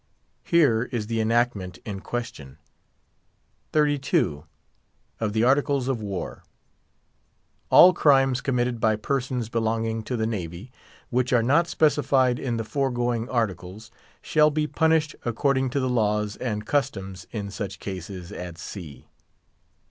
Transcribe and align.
Here 0.41 0.89
is 0.91 1.05
the 1.05 1.21
enactment 1.21 1.77
in 1.85 1.99
question. 1.99 2.57
XXXII. 3.71 4.45
Of 5.19 5.33
the 5.33 5.43
Articles 5.43 5.87
of 5.87 6.01
War.—"All 6.01 7.93
crimes 7.93 8.41
committed 8.41 8.79
by 8.79 8.95
persons 8.95 9.47
belonging 9.47 10.01
to 10.05 10.17
the 10.17 10.25
Navy, 10.25 10.71
which 11.11 11.31
are 11.31 11.43
not 11.43 11.67
specified 11.67 12.39
in 12.39 12.57
the 12.57 12.63
foregoing 12.65 13.29
articles, 13.29 13.91
shall 14.23 14.49
be 14.49 14.65
punished 14.65 15.15
according 15.23 15.69
to 15.69 15.79
the 15.79 15.87
laws 15.87 16.35
and 16.35 16.65
customs 16.65 17.27
in 17.31 17.51
such 17.51 17.77
cases 17.79 18.31
at 18.31 18.57
sea." 18.57 19.07